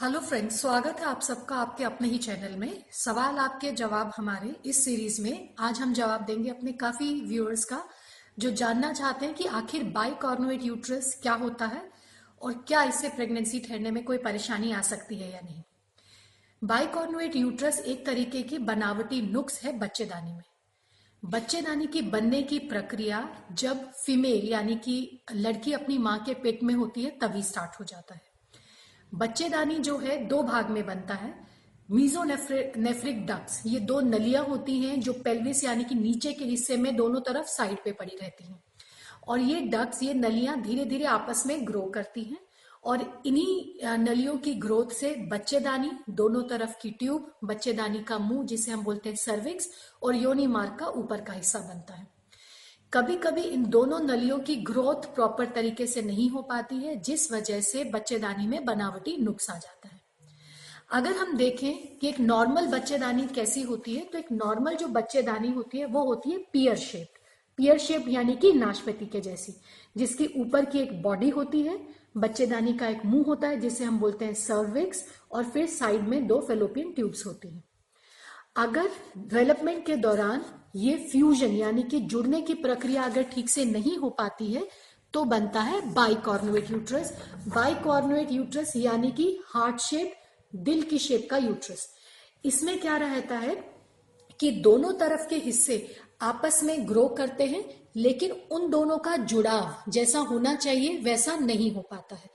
[0.00, 4.54] Hello friends, स्वागत है आप सबका आपके अपने ही चैनल में। सवाल आपके, जवाब हमारे
[4.66, 7.82] इस सीरीज़ में। आज हम जवाब देंगे अपने काफ़ी व्यूअर्स का,
[8.38, 11.82] जो जानना चाहते हैं कि आखिर बाइकॉर्नोइट यूट्रस क्या होता है
[12.42, 15.62] और क्या इससे प्रेगनेंसी ठहरने में कोई परेशानी आ सकती है या नहीं।
[16.64, 20.44] बाइकॉर्नोइट यूट्रस एक तरीके की बनावटी नुक्स है बच्चेदानी में।
[21.24, 26.74] बच्चेदानी की बनने की प्रक्रिया जब फीमेल यानी कि लड़की अपनी माँ के पेट में
[26.74, 28.29] होती है, तभी स्टार्ट हो जाता है।
[29.12, 31.34] बच्चेदानी जो है, दो भाग में बनता है।
[31.88, 36.94] मीजोनेफ्रिक डक्स ये दो नलियाँ होती हैं जो पेल्विस यानी कि नीचे के हिस्से में
[36.96, 38.62] दोनों तरफ़ साइड पे पड़ी रहती हैं।
[39.28, 42.38] और ये डक्स ये नलियाँ धीरे धीरे आपस में ग्रो करती हैं
[42.84, 48.70] और इन्हीं नलियों की ग्रोथ से बच्चेदानी, दोनों तरफ़ की ट्यूब बच्चेदानी का मुँह जिसे
[48.70, 49.70] हम बोलते हैं सर्विक्स
[50.02, 52.06] और योनी मार्ग का ऊपर का हिस्सा बनता है।
[52.92, 57.30] कभी कभी इन दोनों नलियों की ग्रोथ प्रॉपर तरीके से नहीं हो पाती है, जिस
[57.32, 60.00] वजह से बच्चेदानी में बनावटी नुक्स आ जाता है।
[60.90, 65.52] अगर हम देखें कि एक नॉर्मल बच्चेदानी कैसी होती है तो एक नॉर्मल जो बच्चेदानी
[65.52, 67.14] होती है, वो होती है पियर शेप
[67.58, 69.54] पियर शेप यानी कि नाशपति के जैसी,
[69.96, 71.80] जिसकी ऊपर की एक बॉडी होती है,
[72.16, 76.26] बच्चेदानी का एक मुँह होता है, जिसे हम बोलते हैं सर्विक्स और फिर साइड में
[76.26, 77.62] दो फेलोपियन ट्यूब्स होती हैं।
[78.56, 80.44] अगर डेवलपमेंट के दौरान
[80.76, 84.68] ये फ्यूजन यानी कि जुड़ने की प्रक्रिया अगर ठीक से नहीं हो पाती है
[85.14, 87.12] तो बनता है बाइकॉर्नोवेट यूट्रस
[87.54, 90.14] बाइकॉर्नोवेट यूट्रस यानी कि हार्ट शेप
[90.54, 91.88] दिल की शेप का यूट्रस
[92.44, 93.54] इसमें क्या रहता है
[94.40, 97.64] कि दोनों तरफ़ के हिस्से आपस में ग्रो करते हैं,
[97.96, 102.30] लेकिन उन दोनों का जुड़ाव जैसा होना चाहिए, वैसा नहीं हो पाता है।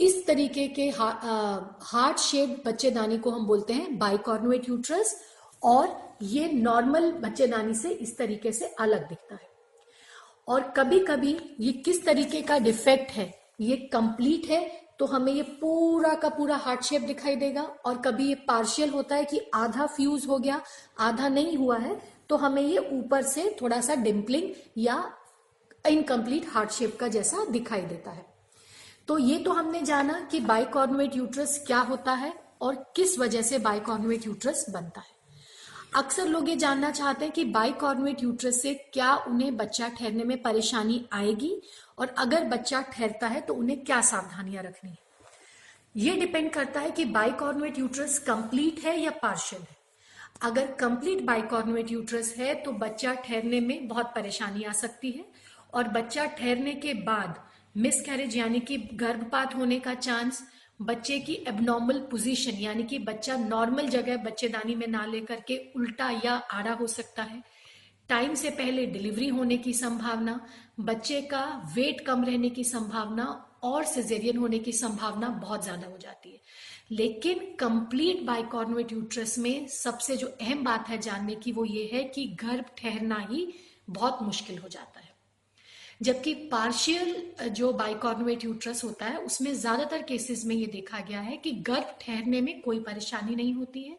[0.00, 5.16] इस तरीके के हार्ट शेप बच्चेदानी को हम बोलते हैं बाइकॉर्नोवेट यूट्रस
[5.62, 9.48] और ये नॉर्मल बच्चेदानी से इस तरीके से अलग दिखता है।
[10.48, 15.42] और कभी कभी ये किस तरीके का डिफेक्ट है, ये कंप्लीट है तो हमें ये
[15.60, 19.86] पूरा का पूरा हार्ट शेप दिखाई देगा और कभी ये पार्शियल होता है कि आधा
[19.86, 20.60] फ्यूज हो गया,
[21.00, 25.02] आधा नहीं हुआ है तो हमें ये ऊपर से थोड़ा सा डिम्पलिंग या
[25.84, 28.28] इनकम्प्लीट हार्ट शेप का जैसा दिखाई देता है।
[29.08, 33.58] तो ये तो हमने जाना कि बाइकॉर्नोवेट यूट्रस क्या होता है और किस वजह से
[33.58, 35.18] बाइकॉर्नोवेट यूट्रस बनता है।
[35.96, 40.36] अक्सर लोग ये जानना चाहते हैं कि बाइकॉर्नोवेट यूट्रस से क्या उन्हें बच्चा ठहरने में
[40.42, 41.52] परेशानी आएगी
[41.98, 44.98] और अगर बच्चा ठहरता है तो उन्हें क्या सावधानियाँ रखनी है।
[45.96, 49.76] ये डिपेंड करता है कि बाइकॉर्नोवेट यूट्रस कंप्लीट है या पार्शियल है।
[50.42, 55.24] अगर कंप्लीट बाइकॉर्नोवेट यूट्रस है तो बच्चा ठहरने में बहुत परेशानी आ सकती है
[55.74, 57.42] और बच्चा ठहरने के बाद
[57.76, 60.42] मिस कैरेज यानी कि गर्भपात होने का चांस
[60.80, 66.10] बच्चे की एबनॉर्मल पोजीशन यानी कि बच्चा नॉर्मल जगह बच्चेदानी में ना लेकर के उल्टा
[66.24, 67.42] या आड़ा हो सकता है।
[68.08, 70.40] टाइम से पहले डिलीवरी होने की संभावना,
[70.80, 71.44] बच्चे का
[71.76, 73.24] वेट कम रहने की संभावना
[73.62, 76.40] और सिजेरियन होने की संभावना बहुत ज़्यादा हो जाती है।
[76.90, 82.04] लेकिन कंप्लीट बाइकॉर्नोवेट यूट्रस में सबसे जो अहम बात है जानने की वो ये है
[82.04, 83.46] कि गर्भ ठहरना ही
[83.90, 85.09] बहुत मुश्किल हो जाता है।
[86.00, 91.36] जबकि पार्शियल जो बाइकॉर्नोवेट यूट्रस होता है, उसमें ज़्यादातर केसेस में ये देखा गया है
[91.36, 93.98] कि गर्भ ठहरने में कोई परेशानी नहीं होती है।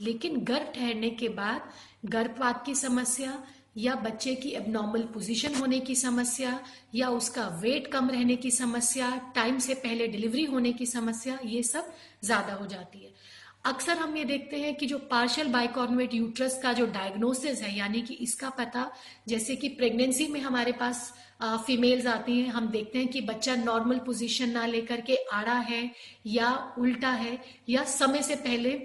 [0.00, 1.70] लेकिन गर्भ ठहरने के बाद
[2.06, 3.42] गर्भपात की समस्या
[3.76, 6.58] या बच्चे की एबनॉर्मल पोजीशन होने की समस्या
[6.94, 11.62] या उसका वेट कम रहने की समस्या टाइम से पहले डिलीवरी होने की समस्या, ये
[11.62, 11.92] सब
[12.24, 13.12] ज़्यादा हो जाती है।
[13.64, 18.00] अक्सर हम ये देखते हैं कि जो पार्शियल बाइकॉर्नोवेट यूट्रस का जो डायग्नोसिस है, यानी
[18.02, 18.90] कि इसका पता,
[19.28, 21.12] जैसे कि प्रेगनेंसी में हमारे पास
[21.66, 25.90] फीमेल्स आती हैं, हम देखते हैं कि बच्चा नॉर्मल पोजीशन ना लेकर के आड़ा है
[26.26, 27.38] या उल्टा है
[27.68, 28.80] या समय से पहले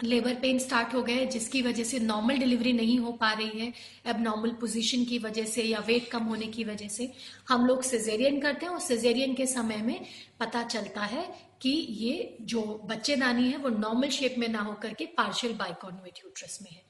[0.00, 3.72] लेबर पेन स्टार्ट हो गए, जिसकी वजह से नॉर्मल डिलीवरी नहीं हो पा रही है
[4.06, 7.12] अब नॉर्मल पोजीशन की वजह से या वेट कम होने की वजह से,
[7.48, 10.00] हम लोग सिजेरियन करते हैं और सिजेरियन के समय में
[10.40, 11.24] पता चलता है
[11.62, 16.58] कि ये जो बच्चेदानी है वो नॉर्मल शेप में ना होकर के पार्शियल बाइकॉर्नोवेट यूट्रस
[16.62, 16.80] में है।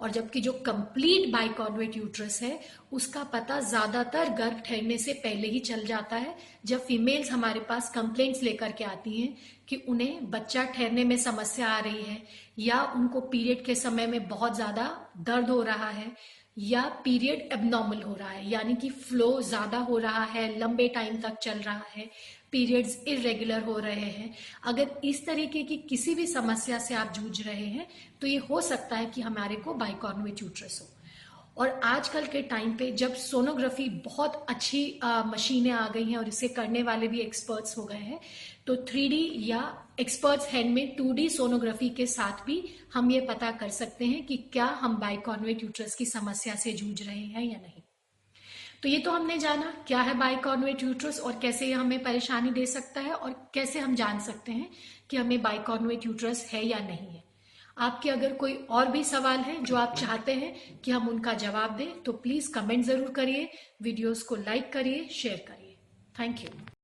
[0.00, 2.58] और जबकि जो कंप्लीट बाइकॉर्नोवेट यूट्रस है,
[2.92, 6.34] उसका पता ज़्यादातर गर्भ ठहरने से पहले ही चल जाता है।
[6.66, 9.36] जब फीमेल्स हमारे पास कंप्लेंट्स लेकर के आती हैं
[9.68, 12.22] कि उन्हें बच्चा ठहरने में समस्या आ रही है
[12.58, 14.88] या उनको पीरियड के समय में बहुत ज़्यादा
[15.20, 16.12] दर्द हो रहा है
[16.58, 21.20] या पीरियड एबनॉर्मल हो रहा है, यानी कि फ्लो ज़्यादा हो रहा है, लंबे टाइम
[21.20, 22.08] तक चल रहा है
[22.52, 24.34] पीरियड्स इरेगुलर हो रहे हैं।
[24.64, 27.86] अगर इस तरीके की किसी भी समस्या से आप जूझ रहे हैं
[28.20, 30.88] तो ये हो सकता है कि हमारे को बाइकॉर्नोवेट यूट्रस हो।
[31.58, 36.48] और आजकल के टाइम पे जब सोनोग्राफी बहुत अच्छी मशीनें आ गई हैं और इसे
[36.48, 38.20] करने वाले भी एक्सपर्ट्स हो गए हैं
[38.66, 42.62] तो थ्री या एक्सपर्ट्स हैंड में टू सोनोग्राफी के साथ भी
[42.94, 47.02] हम ये पता कर सकते हैं कि क्या हम बाइकॉर्नोवेट यूट्रस की समस्या से जूझ
[47.02, 47.82] रहे हैं या नहीं।
[48.82, 52.66] तो ये तो हमने जाना, क्या है बाइकॉर्नुएट यूट्रस और कैसे ये हमें परेशानी दे
[52.66, 54.70] सकता है और कैसे हम जान सकते हैं
[55.10, 57.27] कि हमें बाइकॉर्नुएट यूट्रस है या नहीं है।
[57.78, 61.76] आपके अगर कोई और भी सवाल है जो आप चाहते हैं कि हम उनका जवाब
[61.76, 63.48] दें तो प्लीज़ कमेंट ज़रूर करिए
[63.82, 65.76] वीडियोस को लाइक करिए शेयर करिए।
[66.20, 66.77] Thank you